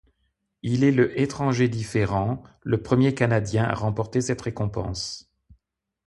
[0.63, 5.31] Il est le étranger différent, le premier canadien, à remporter cette récompense.